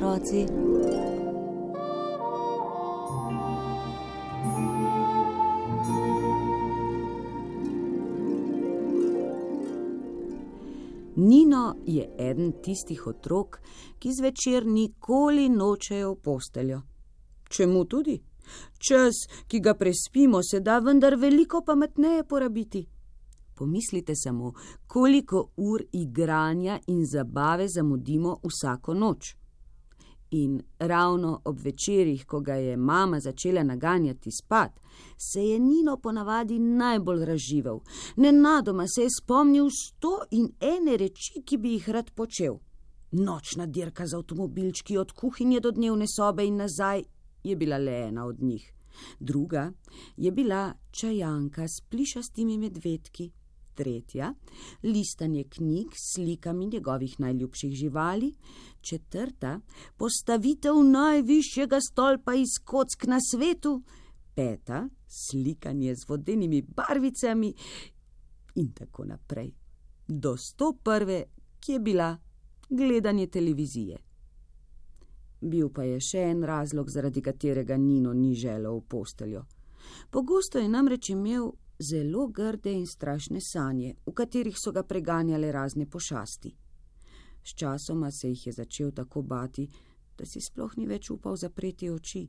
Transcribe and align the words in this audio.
Otroci. 0.00 0.46
Nino 11.16 11.74
je 11.86 12.08
eden 12.18 12.52
tistih 12.62 13.06
otrok, 13.06 13.60
ki 13.98 14.12
zvečer 14.12 14.66
nikoli 14.66 15.48
nočejo 15.48 16.12
v 16.12 16.16
posteljo. 16.16 16.80
Čemu 17.48 17.84
tudi? 17.84 18.20
Čas, 18.78 19.14
ki 19.48 19.60
ga 19.60 19.74
prespimo, 19.74 20.40
se 20.42 20.60
da 20.60 20.78
vendar 20.78 21.16
veliko 21.16 21.60
pametneje 21.66 22.24
porabiti. 22.24 22.86
Pomislite 23.54 24.14
samo, 24.16 24.52
koliko 24.86 25.50
ur 25.56 25.84
igranja 25.92 26.78
in 26.86 27.04
zabave 27.06 27.68
zamudimo 27.68 28.38
vsako 28.44 28.94
noč. 28.94 29.39
In 30.30 30.62
ravno 30.78 31.40
ob 31.44 31.60
večerjih, 31.60 32.26
ko 32.26 32.40
ga 32.40 32.54
je 32.54 32.76
mama 32.76 33.20
začela 33.20 33.62
naganjati 33.62 34.30
spat, 34.30 34.80
se 35.16 35.40
je 35.40 35.58
Nino 35.58 35.96
ponavadi 35.96 36.58
najbolj 36.58 37.24
razživel. 37.24 37.80
Nenadoma 38.16 38.86
se 38.88 39.02
je 39.02 39.08
spomnil 39.20 39.68
sto 39.70 40.20
in 40.30 40.52
ene 40.60 40.96
reči, 40.96 41.42
ki 41.44 41.58
bi 41.58 41.72
jih 41.72 41.88
rad 41.88 42.10
počel. 42.10 42.58
Nočna 43.12 43.66
dirka 43.66 44.06
z 44.06 44.14
avtomobilčki 44.14 44.98
od 44.98 45.12
kuhinje 45.12 45.60
do 45.60 45.70
dnevne 45.70 46.06
sobe 46.06 46.46
in 46.46 46.56
nazaj 46.56 47.02
je 47.44 47.56
bila 47.56 47.78
le 47.78 47.98
ena 48.08 48.26
od 48.26 48.42
njih. 48.42 48.72
Druga 49.20 49.72
je 50.16 50.30
bila 50.32 50.74
čajanka 50.90 51.68
s 51.68 51.80
plišastimi 51.90 52.58
medvedki 52.58 53.30
tretja, 53.80 54.34
listanje 54.82 55.44
knjig 55.44 55.94
s 55.96 56.14
slikami 56.14 56.66
njegovih 56.66 57.20
najljubših 57.20 57.72
živali, 57.72 58.34
četrta, 58.80 59.60
postavitev 59.96 60.82
najvišjega 60.84 61.80
stolpa 61.80 62.34
iz 62.34 62.58
kock 62.64 63.06
na 63.06 63.18
svetu, 63.30 63.82
peta, 64.34 64.88
slikanje 65.08 65.94
z 65.94 66.08
vodenimi 66.08 66.62
barvicami 66.62 67.54
in 68.54 68.72
tako 68.72 69.04
naprej. 69.04 69.52
Do 70.08 70.36
sto 70.36 70.72
prve, 70.84 71.24
ki 71.60 71.72
je 71.72 71.80
bila 71.80 72.16
gledanje 72.68 73.26
televizije. 73.26 73.98
Bil 75.40 75.70
pa 75.72 75.82
je 75.82 76.00
še 76.00 76.26
en 76.34 76.44
razlog, 76.44 76.90
zaradi 76.90 77.22
katerega 77.22 77.76
Nino 77.76 78.12
ni 78.12 78.34
želel 78.34 78.76
v 78.76 78.84
posteljo. 78.88 79.44
Pogosto 80.10 80.58
je 80.58 80.68
namreč 80.68 81.10
imel 81.10 81.52
zelo 81.80 82.26
grde 82.28 82.72
in 82.72 82.86
strašne 82.86 83.40
sanje, 83.40 83.94
v 84.06 84.12
katerih 84.12 84.56
so 84.58 84.72
ga 84.72 84.82
preganjale 84.82 85.52
razne 85.52 85.86
pošasti. 85.86 86.54
Sčasoma 87.44 88.10
se 88.10 88.28
jih 88.28 88.46
je 88.46 88.52
začel 88.52 88.90
tako 88.92 89.22
bati, 89.22 89.68
da 90.18 90.26
si 90.26 90.40
sploh 90.40 90.76
ni 90.76 90.86
več 90.86 91.10
upal 91.10 91.36
zapreti 91.36 91.90
oči. 91.90 92.28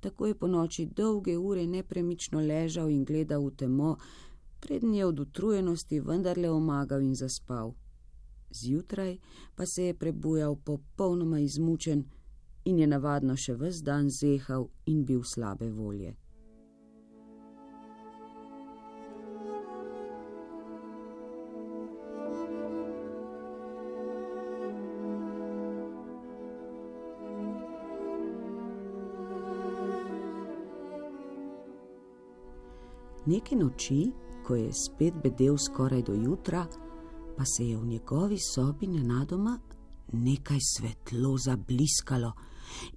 Tako 0.00 0.26
je 0.26 0.34
po 0.34 0.46
noči 0.46 0.86
dolge 0.86 1.36
ure 1.36 1.66
nepremično 1.66 2.40
ležal 2.40 2.90
in 2.90 3.04
gledal 3.04 3.44
v 3.46 3.54
temo, 3.56 3.96
prednji 4.60 4.98
je 4.98 5.06
od 5.06 5.20
utrujenosti 5.20 6.00
vendarle 6.00 6.50
omagal 6.50 7.02
in 7.02 7.14
zaspal. 7.14 7.74
Zjutraj 8.50 9.18
pa 9.54 9.66
se 9.66 9.84
je 9.84 9.94
prebujal 9.94 10.56
popolnoma 10.56 11.40
izmučen 11.40 12.04
in 12.64 12.78
je 12.78 12.86
navadno 12.86 13.36
še 13.36 13.54
ves 13.54 13.82
dan 13.82 14.10
zehal 14.10 14.68
in 14.86 15.04
bil 15.04 15.22
slabe 15.24 15.70
volje. 15.70 16.14
Neke 33.26 33.56
noči, 33.56 34.10
ko 34.44 34.54
je 34.54 34.72
spet 34.72 35.14
bedel 35.22 35.56
skoraj 35.58 36.02
do 36.02 36.12
jutra, 36.12 36.66
pa 37.36 37.44
se 37.44 37.64
je 37.64 37.76
v 37.76 37.86
njegovi 37.86 38.36
sobi 38.38 38.86
nenadoma 38.86 39.58
nekaj 40.12 40.58
svetlo 40.60 41.38
zabliskalo 41.38 42.32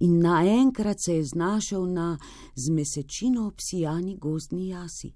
in 0.00 0.20
naenkrat 0.20 0.96
se 1.04 1.14
je 1.14 1.24
znašel 1.24 1.86
na 1.92 2.18
zmesečino 2.56 3.46
obsijani 3.46 4.16
gozdni 4.16 4.68
jasi. 4.68 5.14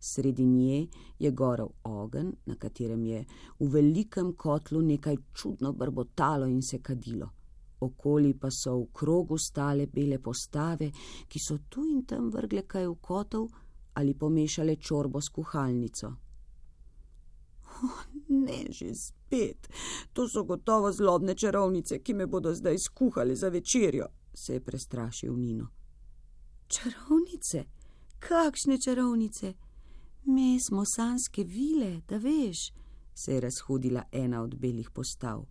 Sredi 0.00 0.46
nje 0.46 0.86
je 1.18 1.30
gorel 1.30 1.68
ogen, 1.84 2.32
na 2.46 2.56
katerem 2.56 3.04
je 3.04 3.24
v 3.60 3.68
velikem 3.68 4.32
kotlu 4.32 4.82
nekaj 4.82 5.16
čudno 5.34 5.72
brbotalo 5.72 6.46
in 6.46 6.62
se 6.62 6.78
kadilo. 6.78 7.28
Okoli 7.80 8.34
pa 8.34 8.48
so 8.50 8.78
v 8.78 8.86
krogu 8.92 9.38
stale 9.38 9.86
bele 9.86 10.18
postave, 10.18 10.90
ki 11.28 11.38
so 11.38 11.58
tu 11.68 11.84
in 11.84 12.04
tam 12.06 12.30
vrgle 12.30 12.62
kaj 12.62 12.86
v 12.86 12.94
kotov, 13.00 13.48
ali 13.98 14.14
pomešale 14.14 14.76
čorbo 14.76 15.20
s 15.20 15.28
kuhalnico. 15.28 16.06
Oh, 17.82 18.02
ne, 18.28 18.66
že 18.70 18.94
spet, 18.94 19.68
to 20.12 20.28
so 20.28 20.44
gotovo 20.44 20.92
zlobne 20.92 21.34
čarovnice, 21.34 21.98
ki 21.98 22.14
me 22.14 22.26
bodo 22.26 22.54
zdaj 22.54 22.78
skuhali 22.78 23.36
za 23.36 23.48
večerjo, 23.48 24.06
se 24.34 24.52
je 24.52 24.60
prestrašil 24.60 25.36
Nino. 25.36 25.66
Čarovnice? 26.68 27.64
Kakšne 28.18 28.78
čarovnice? 28.80 29.54
Mi 30.24 30.58
smo 30.60 30.84
sanske 30.96 31.44
vile, 31.44 32.00
da 32.08 32.16
veš, 32.16 32.70
se 33.14 33.34
je 33.34 33.40
razhudila 33.40 34.02
ena 34.12 34.42
od 34.42 34.54
belih 34.54 34.90
postav. 34.90 35.44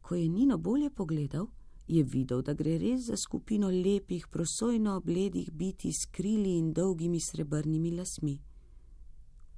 Ko 0.00 0.14
je 0.14 0.28
Nino 0.28 0.58
bolje 0.58 0.90
pogledal, 0.90 1.46
je 1.86 2.02
videl, 2.02 2.42
da 2.42 2.54
gre 2.54 2.78
res 2.78 3.06
za 3.06 3.16
skupino 3.16 3.68
lepih, 3.70 4.26
prosojno 4.30 4.96
obledih 4.96 5.52
biti 5.52 5.92
s 5.92 6.06
krili 6.10 6.58
in 6.58 6.72
dolgimi 6.72 7.20
srebrnimi 7.20 7.90
lasmi. 7.90 8.38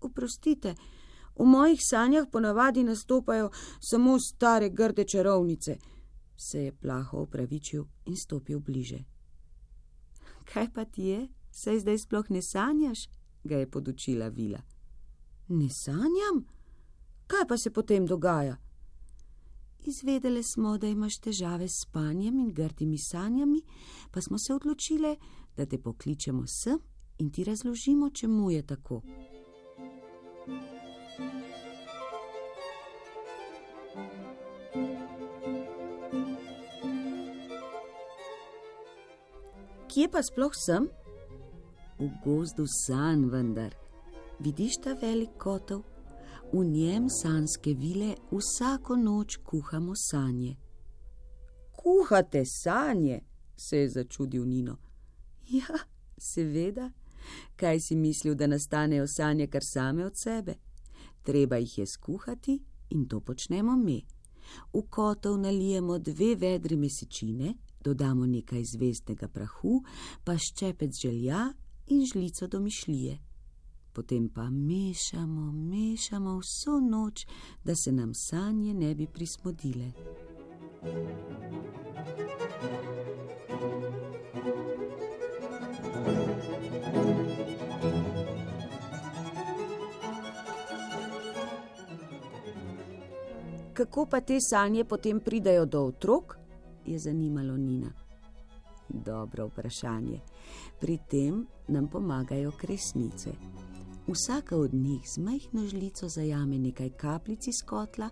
Oprostite, 0.00 0.74
v 1.38 1.44
mojih 1.44 1.80
sanjah 1.82 2.26
ponavadi 2.32 2.84
nastopajo 2.84 3.50
samo 3.80 4.18
stare 4.20 4.70
grde 4.70 5.04
čarovnice, 5.04 5.78
se 6.36 6.64
je 6.64 6.72
plaho 6.72 7.18
opravičil 7.18 7.84
in 8.06 8.16
stopil 8.16 8.60
bliže. 8.60 8.98
Kaj 10.44 10.72
pa 10.74 10.84
ti 10.84 11.02
je, 11.02 11.28
saj 11.50 11.80
zdaj 11.80 11.98
sploh 11.98 12.30
ne 12.30 12.42
sanjaš? 12.42 13.08
ga 13.44 13.56
je 13.56 13.70
podučila 13.70 14.28
Vila. 14.28 14.60
Ne 15.48 15.68
sanjam? 15.84 16.44
Kaj 17.26 17.46
pa 17.48 17.56
se 17.56 17.70
potem 17.70 18.06
dogaja? 18.06 18.56
Izvedeli 19.86 20.42
smo, 20.42 20.78
da 20.78 20.86
imaš 20.86 21.18
težave 21.18 21.68
s 21.68 21.82
spanjem 21.82 22.38
in 22.38 22.52
grdimi 22.54 22.98
sanjami, 22.98 23.62
pa 24.10 24.20
smo 24.20 24.38
se 24.38 24.54
odločili, 24.54 25.16
da 25.56 25.66
te 25.66 25.78
pokličemo 25.78 26.44
sem 26.46 26.78
in 27.18 27.30
ti 27.30 27.44
razložimo, 27.44 28.10
čemu 28.10 28.50
je 28.50 28.66
tako. 28.66 29.02
Kje 39.88 40.08
pa 40.12 40.20
sploh 40.22 40.52
sem? 40.54 40.84
V 41.98 42.10
gozdu 42.24 42.66
san, 42.86 43.30
vendar. 43.32 43.74
Vidiš 44.38 44.76
ta 44.84 44.92
velik 45.00 45.32
kotov? 45.38 45.87
V 46.52 46.64
njem 46.64 47.08
sanske 47.10 47.74
vile 47.74 48.14
vsako 48.32 48.96
noč 48.96 49.36
kuhamo 49.36 49.92
sanje. 49.96 50.56
Kuhate 51.72 52.44
sanje, 52.44 53.20
se 53.56 53.76
je 53.76 53.88
začudil 53.88 54.44
Nino. 54.44 54.76
Ja, 55.48 55.78
seveda, 56.18 56.90
kaj 57.56 57.80
si 57.80 57.96
mislil, 57.96 58.34
da 58.34 58.46
nastanejo 58.46 59.06
sanje 59.06 59.46
kar 59.46 59.62
same 59.64 60.06
od 60.06 60.16
sebe? 60.16 60.54
Treba 61.22 61.56
jih 61.56 61.78
je 61.78 61.86
skuhati 61.86 62.62
in 62.90 63.08
to 63.08 63.20
počnemo 63.20 63.76
mi. 63.76 64.06
V 64.72 64.82
kotov 64.90 65.38
nalijemo 65.38 65.98
dve 65.98 66.34
vedri 66.34 66.76
mesečine, 66.76 67.54
dodamo 67.84 68.26
nekaj 68.26 68.64
zvezdnega 68.64 69.28
prahu, 69.28 69.82
pa 70.24 70.38
ščepec 70.38 71.00
želja 71.00 71.52
in 71.86 72.06
žlico 72.06 72.46
domišljije 72.46 73.27
potem 73.92 74.28
pa 74.28 74.50
mešamo, 74.50 75.52
mešamo 75.52 76.38
vso 76.38 76.80
noč, 76.80 77.26
da 77.64 77.74
se 77.74 77.92
nam 77.92 78.14
sanje 78.14 78.74
ne 78.74 78.94
bi 78.94 79.06
prismodile. 79.06 79.92
Kako 93.72 94.06
pa 94.06 94.20
te 94.20 94.40
sanje 94.40 94.84
potem 94.84 95.20
pridajo 95.20 95.66
do 95.66 95.82
otrok? 95.82 96.38
je 96.88 96.98
zanimalo 96.98 97.56
Nina. 97.56 97.92
Dobro 98.88 99.46
vprašanje. 99.46 100.20
Pri 100.80 100.98
tem 101.10 101.46
nam 101.68 101.88
pomagajo 101.88 102.52
kresnice. 102.60 103.30
Vsaka 104.08 104.56
od 104.56 104.74
njih 104.74 105.08
z 105.08 105.18
majhno 105.18 105.66
žlico 105.66 106.08
zajame 106.08 106.58
nekaj 106.58 106.90
kapljic 106.90 107.46
iz 107.46 107.62
kotla, 107.66 108.10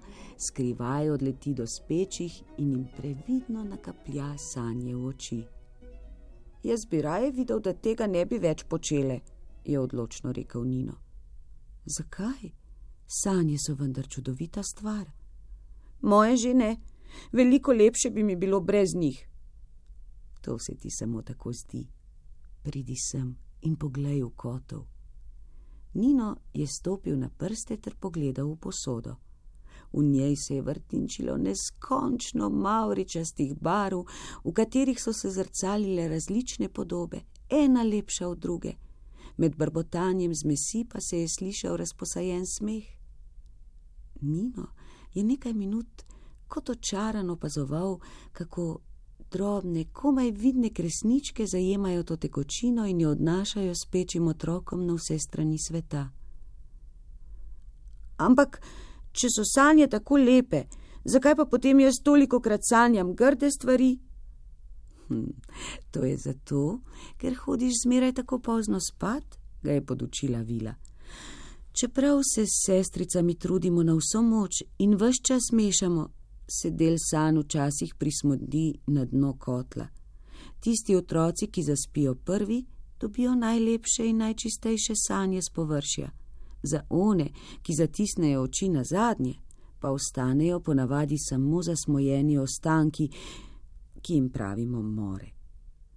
skrivaj 0.48 1.10
odleti 1.10 1.54
do 1.54 1.66
spečih 1.66 2.42
in 2.58 2.72
jim 2.72 2.86
previdno 2.96 3.64
nakaplja 3.64 4.38
sanje 4.38 4.94
v 4.94 5.06
oči. 5.06 5.44
Jaz 6.62 6.84
bi 6.90 7.02
raje 7.02 7.30
videl, 7.30 7.60
da 7.60 7.72
tega 7.72 8.06
ne 8.06 8.26
bi 8.26 8.38
več 8.38 8.64
počele, 8.64 9.20
je 9.64 9.80
odločno 9.80 10.32
rekel 10.32 10.64
Nino. 10.64 10.98
Zakaj? 11.86 12.50
Sanje 13.06 13.56
so 13.58 13.74
vendar 13.74 14.08
čudovita 14.08 14.62
stvar. 14.62 15.06
Moje 16.00 16.36
že 16.36 16.54
ne, 16.54 16.76
veliko 17.32 17.72
lepše 17.72 18.10
bi 18.10 18.22
mi 18.22 18.36
bilo 18.36 18.60
brez 18.60 18.94
njih. 18.94 19.28
To 20.42 20.58
se 20.58 20.74
ti 20.74 20.90
samo 20.90 21.22
tako 21.22 21.52
zdi. 21.52 21.86
Pridi 22.62 22.96
sem 22.96 23.36
in 23.60 23.76
poglej 23.76 24.22
v 24.22 24.30
kotov. 24.36 24.95
Nino 25.96 26.36
je 26.54 26.66
stopil 26.66 27.18
na 27.18 27.28
prste 27.28 27.76
ter 27.76 27.94
pogledal 28.00 28.50
v 28.52 28.56
posodo. 28.56 29.16
V 29.92 30.02
njej 30.04 30.36
se 30.36 30.54
je 30.54 30.62
vrtinčilo 30.62 31.36
neskončno 31.36 32.50
mauričastih 32.50 33.54
barv, 33.54 34.02
v 34.44 34.52
katerih 34.52 35.00
so 35.00 35.12
se 35.12 35.30
zrcalile 35.30 36.08
različne 36.08 36.68
podobe, 36.68 37.20
ena 37.48 37.82
lepša 37.82 38.28
od 38.28 38.38
druge. 38.38 38.72
Med 39.36 39.56
brbotanjem 39.56 40.34
zmesi 40.34 40.84
pa 40.84 41.00
se 41.00 41.20
je 41.20 41.28
slišal 41.28 41.76
razposajen 41.76 42.46
smeh. 42.46 42.84
Nino 44.20 44.66
je 45.14 45.24
nekaj 45.24 45.52
minut 45.52 46.02
kot 46.48 46.70
očaran 46.70 47.30
opazoval, 47.30 47.98
kako 48.32 48.80
drobne, 49.32 49.84
komaj 49.92 50.30
vidne 50.30 50.70
kresničke 50.70 51.46
zajemajo 51.46 52.02
to 52.02 52.16
tekočino 52.16 52.86
in 52.86 53.00
jo 53.00 53.10
odnašajo 53.10 53.74
s 53.74 53.86
pečim 53.90 54.28
otrokom 54.28 54.86
na 54.86 54.94
vse 54.94 55.18
strani 55.18 55.58
sveta. 55.58 56.08
Ampak, 58.16 58.60
če 59.12 59.28
so 59.30 59.44
sanje 59.44 59.86
tako 59.86 60.16
lepe, 60.16 60.64
zakaj 61.04 61.36
pa 61.36 61.44
potem 61.44 61.80
jaz 61.80 62.00
toliko 62.04 62.40
krat 62.40 62.60
sanjam 62.64 63.14
grde 63.14 63.50
stvari? 63.50 63.98
Hm, 65.08 65.30
to 65.90 66.04
je 66.04 66.16
zato, 66.16 66.80
ker 67.18 67.36
hodiš 67.44 67.82
zmeraj 67.84 68.12
tako 68.12 68.38
pozno 68.38 68.80
spat, 68.80 69.38
ga 69.62 69.72
je 69.72 69.86
podučila 69.86 70.40
Vila. 70.40 70.74
Čeprav 71.72 72.22
se 72.34 72.46
s 72.46 72.64
sestricami 72.66 73.34
trudimo 73.34 73.82
na 73.82 73.94
vso 73.94 74.22
moč 74.22 74.62
in 74.78 74.94
vse 74.94 75.20
čas 75.22 75.52
mešamo, 75.52 76.08
se 76.48 76.70
del 76.70 76.96
san 76.98 77.38
včasih 77.38 77.94
prismodi 77.98 78.78
na 78.86 79.04
dno 79.04 79.36
kotla. 79.38 79.86
Tisti 80.60 80.96
otroci, 80.96 81.46
ki 81.46 81.62
zaspijo 81.62 82.14
prvi, 82.14 82.64
dobijo 83.00 83.34
najlepše 83.34 84.06
in 84.06 84.16
najčistejše 84.16 84.92
sanje 85.06 85.42
z 85.42 85.50
površja. 85.54 86.10
Za 86.62 86.82
one, 86.90 87.30
ki 87.62 87.74
zatisnejo 87.74 88.42
oči 88.42 88.68
na 88.68 88.84
zadnje, 88.84 89.34
pa 89.80 89.90
ostanejo 89.90 90.60
ponavadi 90.60 91.18
samo 91.18 91.62
zasmojeni 91.62 92.38
ostanki, 92.38 93.08
ki 94.02 94.14
jim 94.14 94.30
pravimo 94.30 94.82
more. 94.82 95.30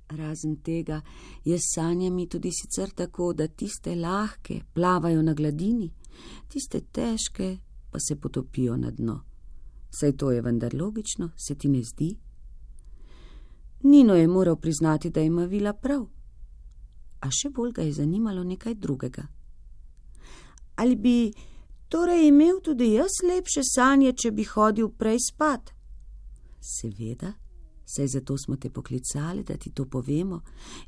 Razen 0.10 0.56
tega 0.56 1.02
je 1.46 1.58
s 1.58 1.74
sanjami 1.76 2.28
tudi 2.28 2.52
sicer 2.52 2.90
tako, 2.90 3.34
da 3.34 3.48
tiste 3.48 3.96
lahke 3.96 4.62
plavajo 4.74 5.22
na 5.22 5.34
gladini, 5.34 5.92
tiste 6.48 6.82
težke 6.82 7.58
pa 7.92 8.00
se 8.00 8.16
potopijo 8.16 8.78
na 8.78 8.92
dno. 8.92 9.29
Saj 9.90 10.18
to 10.18 10.32
je 10.32 10.42
vendar 10.42 10.74
logično, 10.74 11.32
se 11.38 11.56
ti 11.56 11.70
ne 11.70 11.84
zdi? 11.84 12.18
Nino 13.84 14.16
je 14.16 14.28
moral 14.28 14.56
priznati, 14.56 15.10
da 15.10 15.22
ima 15.22 15.46
vila 15.46 15.74
prav. 15.74 16.06
A 17.20 17.32
še 17.32 17.50
bolj 17.50 17.72
ga 17.72 17.82
je 17.82 17.94
zanimalo 17.94 18.44
nekaj 18.44 18.76
drugega. 18.76 19.28
Ali 20.76 20.96
bi 20.96 21.34
torej 21.90 22.28
imel 22.28 22.62
tudi 22.64 22.94
jaz 22.94 23.22
lepše 23.28 23.64
sanje, 23.64 24.14
če 24.14 24.32
bi 24.32 24.44
hodil 24.44 24.90
prej 24.90 25.18
spat? 25.32 25.74
Seveda, 26.62 27.34
saj 27.86 28.08
zato 28.08 28.38
smo 28.38 28.56
te 28.56 28.70
poklicali, 28.70 29.44
da 29.44 29.58
ti 29.58 29.72
to 29.72 29.86
povemo 29.86 30.42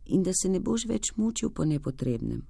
in 0.06 0.24
da 0.24 0.31
se 0.33 0.50
ne 0.50 0.59
boš 0.59 0.86
več 0.88 1.15
mučil 1.15 1.50
po 1.50 1.65
nepotrebnem. 1.65 2.42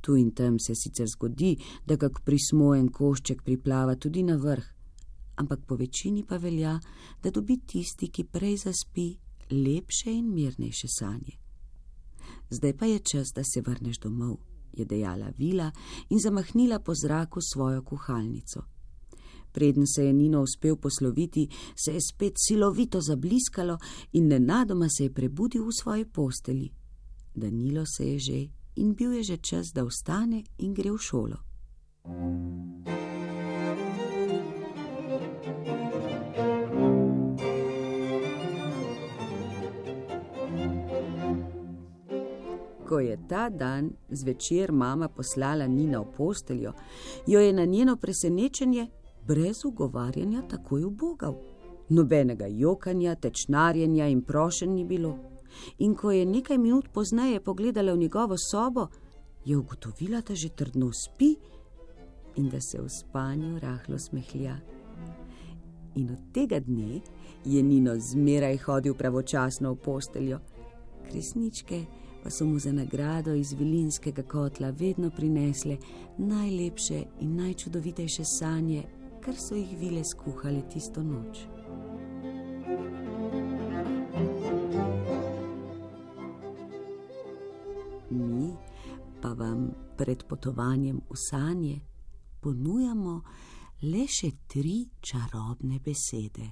Tu 0.00 0.16
in 0.16 0.32
tam 0.34 0.58
se 0.58 0.74
sicer 0.74 1.06
zgodi, 1.06 1.56
da 1.86 1.96
kak 1.96 2.24
prismojen 2.24 2.88
košček 2.88 3.42
priplava 3.42 3.94
tudi 3.96 4.22
na 4.22 4.36
vrh 4.36 4.81
ampak 5.36 5.60
po 5.66 5.76
večini 5.76 6.24
pa 6.26 6.36
velja, 6.36 6.80
da 7.22 7.30
dobi 7.30 7.60
tisti, 7.66 8.08
ki 8.08 8.24
prej 8.24 8.56
zaspi, 8.56 9.16
lepše 9.50 10.10
in 10.10 10.34
mirnejše 10.34 10.88
sanje. 10.88 11.38
Zdaj 12.50 12.76
pa 12.76 12.86
je 12.86 12.98
čas, 12.98 13.32
da 13.34 13.44
se 13.44 13.60
vrneš 13.60 13.98
domov, 13.98 14.36
je 14.72 14.84
dejala 14.84 15.32
Vila 15.38 15.70
in 16.10 16.18
zamahnila 16.18 16.78
po 16.78 16.94
zraku 16.94 17.40
svojo 17.40 17.82
kuhalnico. 17.82 18.62
Preden 19.52 19.86
se 19.86 20.04
je 20.04 20.12
Nino 20.12 20.42
uspel 20.42 20.76
posloviti, 20.76 21.48
se 21.76 21.92
je 21.92 22.00
spet 22.00 22.32
silovito 22.36 23.00
zabliskalo 23.00 23.78
in 24.12 24.28
nenadoma 24.28 24.88
se 24.88 25.04
je 25.04 25.12
prebudil 25.12 25.64
v 25.64 25.72
svoji 25.80 26.04
posteli. 26.04 26.70
Danilo 27.34 27.84
se 27.86 28.06
je 28.06 28.18
že 28.18 28.48
in 28.76 28.94
bil 28.94 29.12
je 29.12 29.22
že 29.22 29.36
čas, 29.36 29.72
da 29.74 29.84
vstane 29.84 30.44
in 30.58 30.74
gre 30.74 30.90
v 30.90 30.98
šolo. 30.98 31.36
Thank 32.04 32.88
you. 32.88 33.01
Ko 42.92 43.00
je 43.00 43.16
ta 43.28 43.48
dan 43.48 43.90
zvečer 44.10 44.72
mama 44.72 45.08
poslala 45.08 45.66
Nina 45.66 46.00
v 46.00 46.12
posteljo, 46.16 46.72
jo 47.26 47.40
je 47.40 47.52
na 47.52 47.64
njeno 47.64 47.96
presenečenje 47.96 48.86
brez 49.26 49.64
ugovarjanja 49.64 50.42
takoj 50.48 50.84
ubogal. 50.84 51.34
Nobenega 51.88 52.46
jokanja, 52.46 53.14
tečnarjenja 53.14 54.08
in 54.08 54.20
prošen 54.22 54.74
ni 54.74 54.84
bilo. 54.84 55.16
In 55.78 55.94
ko 55.94 56.10
je 56.10 56.26
nekaj 56.26 56.58
minut 56.58 56.88
pozneje 56.92 57.40
pogledala 57.40 57.94
v 57.94 57.98
njegovo 57.98 58.36
sobo, 58.50 58.86
je 59.44 59.56
ugotovila, 59.56 60.20
da 60.20 60.34
že 60.34 60.48
trdno 60.48 60.92
spi 60.92 61.36
in 62.36 62.50
da 62.50 62.60
se 62.60 62.82
v 62.82 62.88
spanju 62.88 63.58
rahlo 63.58 63.98
smehlja. 63.98 64.56
In 65.94 66.10
od 66.10 66.32
tega 66.34 66.60
dne 66.60 67.00
je 67.44 67.62
Nino 67.62 67.96
zmeraj 67.96 68.56
hodil 68.56 68.94
pravočasno 68.94 69.72
v 69.72 69.76
posteljo. 69.76 70.40
Kresničke 71.10 71.84
pa 72.22 72.30
so 72.30 72.46
mu 72.46 72.58
za 72.58 72.72
nagrado 72.72 73.34
iz 73.34 73.52
vilinskega 73.52 74.22
kotla 74.22 74.70
vedno 74.70 75.10
prinesle 75.10 75.76
najlepše 76.18 77.04
in 77.20 77.36
najčudovitejše 77.36 78.24
sanje, 78.24 78.82
kar 79.20 79.34
so 79.36 79.54
jih 79.54 79.78
vile 79.78 80.04
skuhali 80.04 80.62
tisto 80.72 81.02
noč. 81.02 81.38
Mi 88.10 88.52
pa 89.22 89.28
vam 89.28 89.70
pred 89.96 90.24
potovanjem 90.28 91.00
v 91.10 91.16
sanje 91.16 91.80
ponujamo 92.40 93.22
le 93.82 94.06
še 94.06 94.30
tri 94.46 94.76
čarobne 95.00 95.78
besede. 95.84 96.50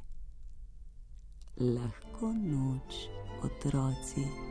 Lahko 1.61 2.33
noč, 2.33 3.03
otroci. 3.45 4.50